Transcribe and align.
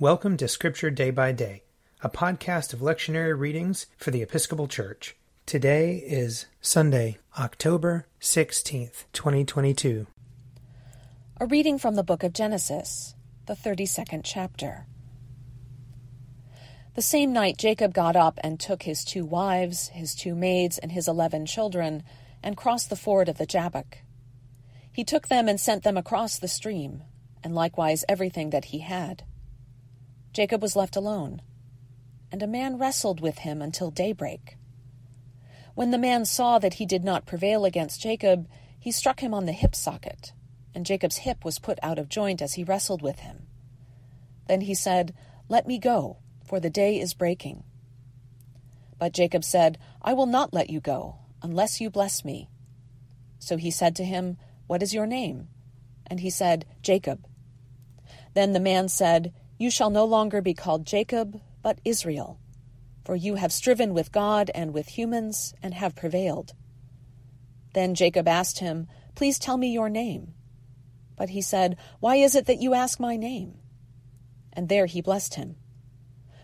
Welcome 0.00 0.36
to 0.36 0.46
Scripture 0.46 0.90
Day 0.90 1.10
by 1.10 1.32
Day, 1.32 1.64
a 2.02 2.08
podcast 2.08 2.72
of 2.72 2.78
lectionary 2.78 3.36
readings 3.36 3.86
for 3.96 4.12
the 4.12 4.22
Episcopal 4.22 4.68
Church. 4.68 5.16
Today 5.44 5.96
is 5.96 6.46
Sunday, 6.60 7.18
October 7.36 8.06
16th, 8.20 9.06
2022. 9.12 10.06
A 11.40 11.46
reading 11.46 11.80
from 11.80 11.96
the 11.96 12.04
book 12.04 12.22
of 12.22 12.32
Genesis, 12.32 13.16
the 13.46 13.54
32nd 13.54 14.20
chapter. 14.22 14.86
The 16.94 17.02
same 17.02 17.32
night 17.32 17.58
Jacob 17.58 17.92
got 17.92 18.14
up 18.14 18.38
and 18.44 18.60
took 18.60 18.84
his 18.84 19.04
two 19.04 19.24
wives, 19.24 19.88
his 19.88 20.14
two 20.14 20.36
maids, 20.36 20.78
and 20.78 20.92
his 20.92 21.08
eleven 21.08 21.44
children, 21.44 22.04
and 22.40 22.56
crossed 22.56 22.88
the 22.88 22.94
ford 22.94 23.28
of 23.28 23.38
the 23.38 23.46
Jabbok. 23.46 23.98
He 24.92 25.02
took 25.02 25.26
them 25.26 25.48
and 25.48 25.58
sent 25.58 25.82
them 25.82 25.96
across 25.96 26.38
the 26.38 26.46
stream, 26.46 27.02
and 27.42 27.52
likewise 27.52 28.04
everything 28.08 28.50
that 28.50 28.66
he 28.66 28.78
had. 28.78 29.24
Jacob 30.32 30.62
was 30.62 30.76
left 30.76 30.96
alone, 30.96 31.42
and 32.30 32.42
a 32.42 32.46
man 32.46 32.78
wrestled 32.78 33.20
with 33.20 33.38
him 33.38 33.62
until 33.62 33.90
daybreak. 33.90 34.56
When 35.74 35.90
the 35.90 35.98
man 35.98 36.24
saw 36.24 36.58
that 36.58 36.74
he 36.74 36.86
did 36.86 37.04
not 37.04 37.26
prevail 37.26 37.64
against 37.64 38.02
Jacob, 38.02 38.48
he 38.78 38.92
struck 38.92 39.20
him 39.20 39.32
on 39.32 39.46
the 39.46 39.52
hip 39.52 39.74
socket, 39.74 40.32
and 40.74 40.86
Jacob's 40.86 41.18
hip 41.18 41.44
was 41.44 41.58
put 41.58 41.78
out 41.82 41.98
of 41.98 42.08
joint 42.08 42.42
as 42.42 42.54
he 42.54 42.64
wrestled 42.64 43.02
with 43.02 43.20
him. 43.20 43.46
Then 44.46 44.62
he 44.62 44.74
said, 44.74 45.14
Let 45.48 45.66
me 45.66 45.78
go, 45.78 46.18
for 46.44 46.60
the 46.60 46.70
day 46.70 46.98
is 46.98 47.14
breaking. 47.14 47.64
But 48.98 49.12
Jacob 49.12 49.44
said, 49.44 49.78
I 50.02 50.14
will 50.14 50.26
not 50.26 50.52
let 50.52 50.70
you 50.70 50.80
go, 50.80 51.16
unless 51.42 51.80
you 51.80 51.90
bless 51.90 52.24
me. 52.24 52.48
So 53.38 53.56
he 53.56 53.70
said 53.70 53.94
to 53.96 54.04
him, 54.04 54.36
What 54.66 54.82
is 54.82 54.94
your 54.94 55.06
name? 55.06 55.48
And 56.06 56.20
he 56.20 56.30
said, 56.30 56.64
Jacob. 56.82 57.24
Then 58.34 58.52
the 58.52 58.60
man 58.60 58.88
said, 58.88 59.32
you 59.58 59.70
shall 59.70 59.90
no 59.90 60.04
longer 60.04 60.40
be 60.40 60.54
called 60.54 60.86
Jacob, 60.86 61.40
but 61.62 61.80
Israel, 61.84 62.38
for 63.04 63.16
you 63.16 63.34
have 63.34 63.52
striven 63.52 63.92
with 63.92 64.12
God 64.12 64.50
and 64.54 64.72
with 64.72 64.88
humans 64.88 65.52
and 65.62 65.74
have 65.74 65.96
prevailed. 65.96 66.54
Then 67.74 67.94
Jacob 67.94 68.28
asked 68.28 68.60
him, 68.60 68.86
Please 69.14 69.38
tell 69.38 69.56
me 69.56 69.72
your 69.72 69.90
name. 69.90 70.34
But 71.16 71.30
he 71.30 71.42
said, 71.42 71.76
Why 71.98 72.16
is 72.16 72.36
it 72.36 72.46
that 72.46 72.62
you 72.62 72.72
ask 72.72 73.00
my 73.00 73.16
name? 73.16 73.54
And 74.52 74.68
there 74.68 74.86
he 74.86 75.00
blessed 75.00 75.34
him. 75.34 75.56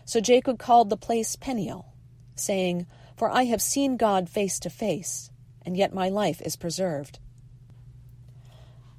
So 0.03 0.19
Jacob 0.19 0.59
called 0.59 0.89
the 0.89 0.97
place 0.97 1.35
Peniel, 1.35 1.93
saying, 2.35 2.85
For 3.15 3.31
I 3.31 3.45
have 3.45 3.61
seen 3.61 3.95
God 3.97 4.29
face 4.29 4.59
to 4.59 4.69
face, 4.69 5.31
and 5.65 5.77
yet 5.77 5.93
my 5.93 6.09
life 6.09 6.41
is 6.41 6.57
preserved. 6.57 7.19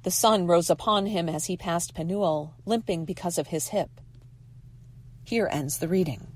The 0.03 0.11
sun 0.11 0.47
rose 0.47 0.69
upon 0.69 1.05
him 1.05 1.29
as 1.29 1.45
he 1.45 1.57
passed 1.57 1.93
Penuel, 1.93 2.55
limping 2.65 3.05
because 3.05 3.37
of 3.37 3.47
his 3.47 3.69
hip. 3.69 4.01
Here 5.27 5.49
ends 5.51 5.79
the 5.79 5.89
reading. 5.89 6.27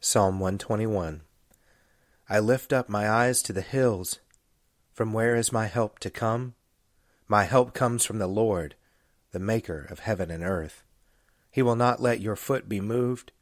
Psalm 0.00 0.38
121 0.38 1.22
I 2.28 2.38
lift 2.40 2.74
up 2.74 2.90
my 2.90 3.08
eyes 3.08 3.40
to 3.44 3.54
the 3.54 3.62
hills. 3.62 4.20
From 4.92 5.14
where 5.14 5.34
is 5.34 5.50
my 5.50 5.64
help 5.64 5.98
to 6.00 6.10
come? 6.10 6.56
My 7.26 7.44
help 7.44 7.72
comes 7.72 8.04
from 8.04 8.18
the 8.18 8.26
Lord, 8.26 8.74
the 9.32 9.38
Maker 9.38 9.86
of 9.88 10.00
heaven 10.00 10.30
and 10.30 10.44
earth. 10.44 10.84
He 11.50 11.62
will 11.62 11.74
not 11.74 12.02
let 12.02 12.20
your 12.20 12.36
foot 12.36 12.68
be 12.68 12.82
moved, 12.82 13.32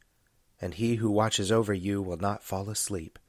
and 0.61 0.75
he 0.75 0.95
who 0.95 1.11
watches 1.11 1.51
over 1.51 1.73
you 1.73 2.01
will 2.01 2.15
not 2.15 2.45
fall 2.45 2.69
asleep. 2.69 3.19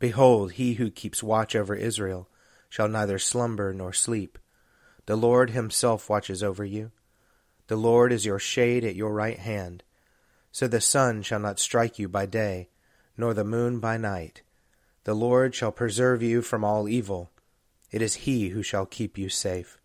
Behold, 0.00 0.54
he 0.54 0.74
who 0.74 0.90
keeps 0.90 1.22
watch 1.22 1.54
over 1.54 1.76
Israel 1.76 2.28
shall 2.68 2.88
neither 2.88 3.20
slumber 3.20 3.72
nor 3.72 3.92
sleep. 3.92 4.40
The 5.06 5.14
Lord 5.14 5.50
himself 5.50 6.10
watches 6.10 6.42
over 6.42 6.64
you. 6.64 6.90
The 7.72 7.78
Lord 7.78 8.12
is 8.12 8.26
your 8.26 8.38
shade 8.38 8.84
at 8.84 8.96
your 8.96 9.14
right 9.14 9.38
hand. 9.38 9.82
So 10.50 10.68
the 10.68 10.78
sun 10.78 11.22
shall 11.22 11.40
not 11.40 11.58
strike 11.58 11.98
you 11.98 12.06
by 12.06 12.26
day, 12.26 12.68
nor 13.16 13.32
the 13.32 13.44
moon 13.44 13.80
by 13.80 13.96
night. 13.96 14.42
The 15.04 15.14
Lord 15.14 15.54
shall 15.54 15.72
preserve 15.72 16.22
you 16.22 16.42
from 16.42 16.64
all 16.64 16.86
evil. 16.86 17.30
It 17.90 18.02
is 18.02 18.26
he 18.28 18.50
who 18.50 18.62
shall 18.62 18.84
keep 18.84 19.16
you 19.16 19.30
safe. 19.30 19.80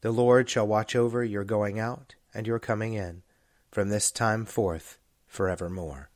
The 0.00 0.10
Lord 0.10 0.48
shall 0.48 0.66
watch 0.66 0.96
over 0.96 1.22
your 1.22 1.44
going 1.44 1.78
out 1.78 2.14
and 2.32 2.46
your 2.46 2.58
coming 2.58 2.94
in, 2.94 3.24
from 3.70 3.90
this 3.90 4.10
time 4.10 4.46
forth 4.46 4.96
forevermore. 5.26 6.08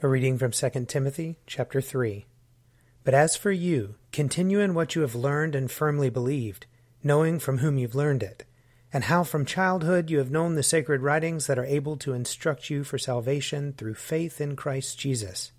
A 0.00 0.06
reading 0.06 0.38
from 0.38 0.52
2 0.52 0.84
Timothy 0.86 1.38
chapter 1.44 1.80
3. 1.80 2.24
But 3.02 3.14
as 3.14 3.34
for 3.34 3.50
you, 3.50 3.96
continue 4.12 4.60
in 4.60 4.74
what 4.74 4.94
you 4.94 5.02
have 5.02 5.16
learned 5.16 5.56
and 5.56 5.68
firmly 5.68 6.08
believed, 6.08 6.66
knowing 7.02 7.40
from 7.40 7.58
whom 7.58 7.78
you've 7.78 7.96
learned 7.96 8.22
it 8.22 8.44
and 8.92 9.04
how 9.04 9.22
from 9.22 9.44
childhood 9.44 10.10
you 10.10 10.18
have 10.18 10.30
known 10.30 10.54
the 10.54 10.62
sacred 10.62 11.02
writings 11.02 11.46
that 11.46 11.58
are 11.58 11.64
able 11.64 11.96
to 11.96 12.14
instruct 12.14 12.70
you 12.70 12.84
for 12.84 12.98
salvation 12.98 13.74
through 13.74 13.94
faith 13.94 14.40
in 14.40 14.56
Christ 14.56 14.98
Jesus. 14.98 15.52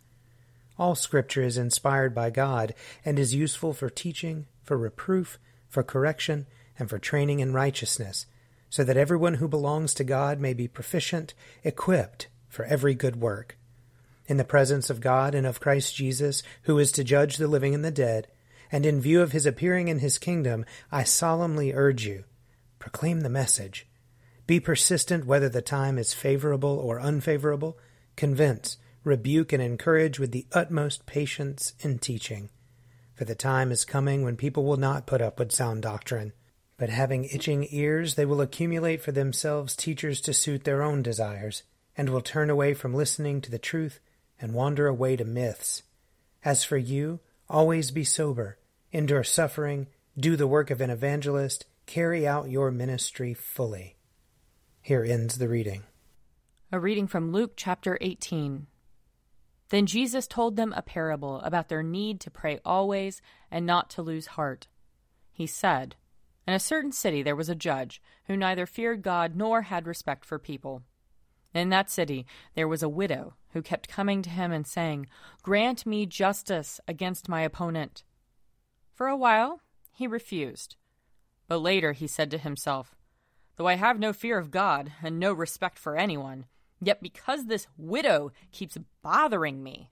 All 0.80 0.96
Scripture 0.96 1.44
is 1.44 1.58
inspired 1.58 2.16
by 2.16 2.30
God 2.30 2.74
and 3.06 3.20
is 3.20 3.36
useful 3.36 3.74
for 3.74 3.90
teaching, 3.90 4.48
for 4.64 4.78
reproof, 4.78 5.38
for 5.68 5.84
correction, 5.84 6.48
and 6.80 6.90
for 6.90 6.98
training 6.98 7.40
in 7.40 7.54
righteousness, 7.54 8.26
so 8.70 8.84
that 8.84 8.98
everyone 8.98 9.36
who 9.36 9.48
belongs 9.48 9.94
to 9.96 10.04
God 10.04 10.40
may 10.40 10.54
be 10.54 10.68
proficient, 10.68 11.34
equipped 11.64 12.28
for 12.48 12.66
every 12.66 12.96
good 12.96 13.18
work. 13.18 13.58
In 14.28 14.38
the 14.38 14.44
presence 14.44 14.90
of 14.90 15.02
God 15.02 15.36
and 15.36 15.46
of 15.46 15.60
Christ 15.60 15.96
Jesus, 15.96 16.42
who 16.64 16.80
is 16.80 16.92
to 16.94 17.04
judge 17.04 17.38
the 17.38 17.48
living 17.48 17.76
and 17.76 17.84
the 17.84 17.92
dead, 17.92 18.28
and 18.72 18.86
in 18.86 19.02
view 19.02 19.22
of 19.22 19.34
his 19.34 19.46
appearing 19.46 19.88
in 19.88 20.00
his 20.00 20.18
kingdom, 20.18 20.66
I 20.92 21.04
solemnly 21.04 21.74
urge 21.74 22.06
you 22.06 22.24
Proclaim 22.92 23.22
the 23.22 23.30
message. 23.30 23.88
Be 24.48 24.60
persistent 24.60 25.28
whether 25.28 25.48
the 25.48 25.62
time 25.62 26.00
is 26.00 26.12
favorable 26.16 26.80
or 26.80 27.00
unfavorable. 27.00 27.78
Convince, 28.16 28.78
rebuke, 29.04 29.54
and 29.54 29.62
encourage 29.62 30.18
with 30.18 30.32
the 30.32 30.48
utmost 30.54 31.06
patience 31.06 31.74
in 31.82 32.00
teaching. 32.00 32.50
For 33.14 33.26
the 33.26 33.36
time 33.36 33.72
is 33.72 33.86
coming 33.86 34.24
when 34.24 34.38
people 34.38 34.66
will 34.66 34.78
not 34.78 35.06
put 35.06 35.22
up 35.22 35.38
with 35.38 35.52
sound 35.52 35.84
doctrine, 35.84 36.34
but 36.78 36.90
having 36.90 37.26
itching 37.26 37.68
ears, 37.70 38.16
they 38.16 38.26
will 38.26 38.42
accumulate 38.42 39.04
for 39.04 39.12
themselves 39.12 39.76
teachers 39.76 40.20
to 40.22 40.34
suit 40.34 40.64
their 40.64 40.82
own 40.82 41.04
desires, 41.04 41.62
and 41.96 42.10
will 42.10 42.22
turn 42.22 42.50
away 42.50 42.74
from 42.74 42.96
listening 42.96 43.40
to 43.42 43.52
the 43.52 43.60
truth 43.60 44.00
and 44.42 44.56
wander 44.56 44.88
away 44.88 45.16
to 45.16 45.26
myths. 45.26 45.84
As 46.44 46.64
for 46.64 46.78
you, 46.78 47.20
always 47.48 47.92
be 47.92 48.04
sober, 48.04 48.58
endure 48.92 49.24
suffering, 49.24 49.86
do 50.18 50.36
the 50.36 50.48
work 50.48 50.72
of 50.72 50.82
an 50.82 50.90
evangelist, 50.90 51.66
carry 51.90 52.28
out 52.28 52.52
your 52.52 52.70
ministry 52.70 53.34
fully. 53.34 53.98
Here 54.80 55.04
ends 55.04 55.40
the 55.40 55.50
reading. 55.50 55.82
A 56.72 56.80
reading 56.80 57.08
from 57.08 57.32
Luke 57.32 57.54
chapter 57.56 57.98
18. 58.00 58.68
Then 59.70 59.88
Jesus 59.88 60.28
told 60.28 60.56
them 60.56 60.72
a 60.78 60.84
parable 60.84 61.42
about 61.42 61.68
their 61.68 61.82
need 61.82 62.20
to 62.20 62.30
pray 62.30 62.60
always 62.64 63.24
and 63.50 63.66
not 63.66 63.90
to 63.90 64.04
lose 64.04 64.28
heart. 64.28 64.68
He 65.32 65.48
said, 65.48 65.96
In 66.48 66.54
a 66.54 66.60
certain 66.60 66.92
city 66.92 67.24
there 67.24 67.36
was 67.36 67.50
a 67.50 67.56
judge 67.56 68.04
who 68.26 68.38
neither 68.38 68.68
feared 68.68 69.02
God 69.02 69.36
nor 69.36 69.64
had 69.64 69.88
respect 69.88 70.26
for 70.26 70.38
people. 70.38 70.84
In 71.56 71.70
that 71.70 71.90
city 71.90 72.28
there 72.54 72.68
was 72.68 72.84
a 72.84 72.88
widow 72.88 73.34
who 73.54 73.64
kept 73.64 73.90
coming 73.90 74.22
to 74.22 74.30
him 74.30 74.52
and 74.52 74.68
saying, 74.68 75.08
Grant 75.42 75.88
me 75.88 76.06
justice 76.06 76.80
against 76.88 77.28
my 77.28 77.42
opponent. 77.42 78.04
For 78.94 79.08
a 79.08 79.18
while 79.18 79.62
he 79.92 80.06
refused. 80.06 80.76
But 81.50 81.58
later 81.58 81.92
he 81.92 82.08
said 82.08 82.32
to 82.32 82.38
himself, 82.38 82.96
Though 83.58 83.68
I 83.68 83.74
have 83.74 84.00
no 84.00 84.14
fear 84.14 84.38
of 84.38 84.52
God 84.52 84.94
and 85.04 85.20
no 85.20 85.34
respect 85.34 85.78
for 85.78 85.98
anyone, 85.98 86.46
yet 86.80 87.02
because 87.02 87.48
this 87.48 87.68
widow 87.76 88.32
keeps 88.52 88.78
bothering 89.02 89.62
me, 89.62 89.90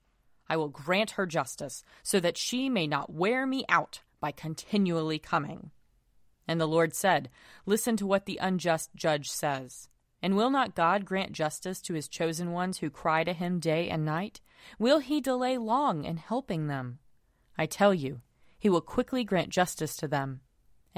I 0.48 0.56
will 0.56 0.68
grant 0.68 1.10
her 1.12 1.26
justice, 1.26 1.84
so 2.02 2.20
that 2.20 2.38
she 2.38 2.70
may 2.70 2.86
not 2.86 3.12
wear 3.12 3.44
me 3.44 3.64
out 3.68 4.00
by 4.20 4.30
continually 4.30 5.18
coming. 5.18 5.72
And 6.46 6.60
the 6.60 6.66
Lord 6.66 6.94
said, 6.94 7.28
Listen 7.66 7.96
to 7.98 8.06
what 8.06 8.24
the 8.24 8.38
unjust 8.40 8.90
judge 8.94 9.28
says. 9.28 9.88
And 10.22 10.36
will 10.36 10.50
not 10.50 10.74
God 10.74 11.04
grant 11.04 11.32
justice 11.32 11.82
to 11.82 11.94
his 11.94 12.08
chosen 12.08 12.52
ones 12.52 12.78
who 12.78 12.88
cry 12.88 13.24
to 13.24 13.32
him 13.32 13.58
day 13.58 13.90
and 13.90 14.04
night? 14.04 14.40
Will 14.78 15.00
he 15.00 15.20
delay 15.20 15.58
long 15.58 16.04
in 16.04 16.16
helping 16.16 16.68
them? 16.68 17.00
I 17.58 17.66
tell 17.66 17.92
you, 17.92 18.22
he 18.58 18.70
will 18.70 18.80
quickly 18.80 19.24
grant 19.24 19.50
justice 19.50 19.96
to 19.96 20.08
them. 20.08 20.40